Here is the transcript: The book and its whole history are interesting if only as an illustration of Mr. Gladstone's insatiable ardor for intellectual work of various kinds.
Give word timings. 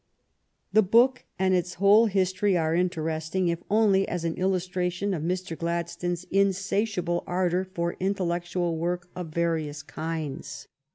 The 0.73 0.81
book 0.81 1.25
and 1.37 1.53
its 1.53 1.75
whole 1.75 2.07
history 2.07 2.57
are 2.57 2.73
interesting 2.73 3.49
if 3.49 3.61
only 3.69 4.07
as 4.07 4.25
an 4.25 4.33
illustration 4.33 5.13
of 5.13 5.21
Mr. 5.21 5.55
Gladstone's 5.55 6.23
insatiable 6.31 7.23
ardor 7.27 7.63
for 7.63 7.95
intellectual 7.99 8.79
work 8.79 9.09
of 9.15 9.27
various 9.27 9.83
kinds. 9.83 10.67